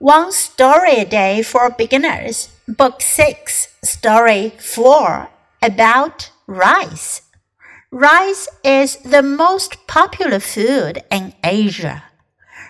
[0.00, 5.28] One Story a Day for Beginners, Book 6, Story 4,
[5.60, 7.20] about rice.
[7.90, 12.04] Rice is the most popular food in Asia.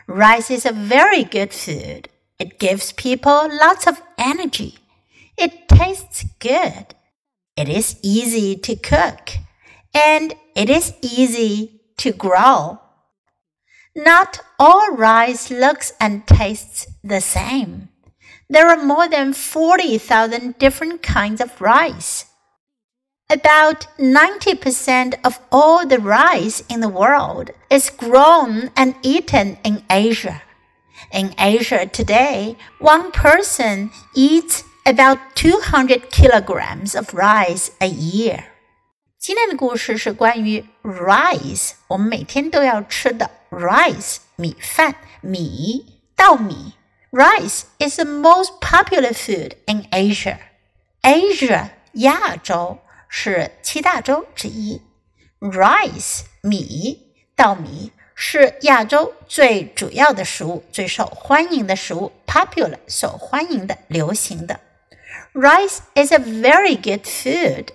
[0.08, 2.08] Rice is a very good food.
[2.40, 4.78] It gives people lots of energy.
[5.38, 6.96] It tastes good.
[7.56, 9.30] It is easy to cook.
[9.94, 12.80] And it is easy to grow.
[13.96, 17.89] Not all rice looks and tastes the same.
[18.49, 22.26] There are more than 40,000 different kinds of rice.
[23.29, 30.43] About 90% of all the rice in the world is grown and eaten in Asia.
[31.13, 38.47] In Asia today, one person eats about 200 kilograms of rice a year.
[39.20, 46.72] 今天的故事是关于 rice，我们每天都要吃的 rice 米饭米稻米。
[47.10, 50.38] Rice is the most popular food in Asia.
[51.02, 52.78] Asia 亚洲
[53.10, 54.80] 是七大洲之一。
[55.38, 62.10] Rice 米稻米是亚洲最主要的食物，最受欢迎的食物。
[62.27, 64.60] Popular 受欢迎的、流行的。
[65.34, 67.66] Rice is a very good food.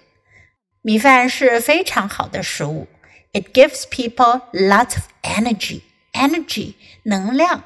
[0.85, 2.89] 米饭是非常好的食物。
[3.33, 5.83] It gives people lots of energy.
[6.13, 6.75] Energy
[7.05, 7.65] 能量，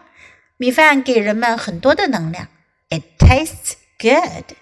[0.56, 2.48] 米饭给人们很多的能量。
[2.90, 4.56] It tastes good.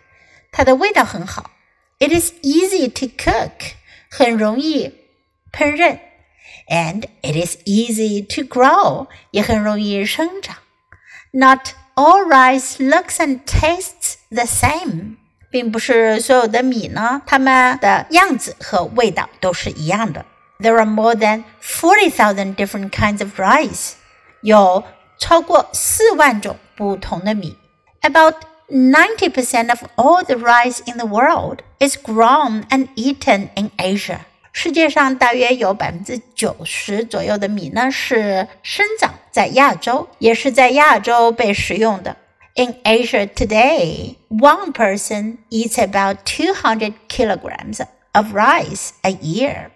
[0.52, 1.50] 它的味道很好。
[1.98, 3.74] It is easy to cook.
[4.10, 4.92] 很容易
[5.50, 5.98] 烹饪。
[6.68, 9.08] And it is easy to grow.
[9.32, 10.58] 也很容易生长。
[11.32, 15.16] Not all rice looks and tastes the same.
[15.50, 20.24] 并不是所有的米呢，它们的样子和味道都是一样的。
[20.58, 23.92] There are more than forty thousand different kinds of rice，
[24.40, 24.84] 有
[25.18, 27.56] 超过四万种不同的米。
[28.00, 28.34] About
[28.68, 34.18] ninety percent of all the rice in the world is grown and eaten in Asia。
[34.52, 42.16] 世界上大约有百分之九十左右的米呢是生长在亚洲，也是在亚洲被食用的。
[42.56, 47.80] In Asia today, one person eats about 200 kilograms
[48.14, 49.70] of rice a year.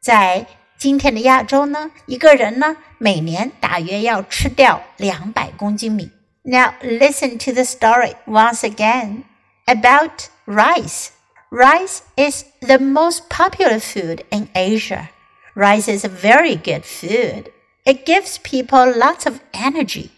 [0.00, 6.10] 在今天的亚洲呢，一个人呢每年大约要吃掉两百公斤米。
[6.42, 9.22] Now listen to the story once again
[9.66, 11.10] about rice.
[11.50, 15.08] Rice is the most popular food in Asia.
[15.54, 17.52] Rice is a very good food.
[17.84, 20.10] It gives people lots of energy.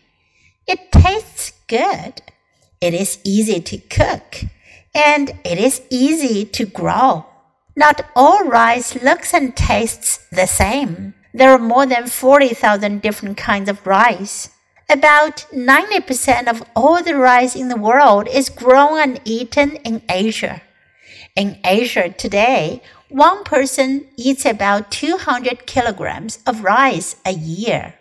[0.66, 1.31] It tastes
[1.67, 2.21] good.
[2.79, 4.43] It is easy to cook
[4.93, 7.25] and it is easy to grow.
[7.75, 11.15] Not all rice looks and tastes the same.
[11.33, 14.49] There are more than 40,000 different kinds of rice.
[14.89, 20.61] About 90% of all the rice in the world is grown and eaten in Asia.
[21.35, 27.95] In Asia today, one person eats about 200 kilograms of rice a year.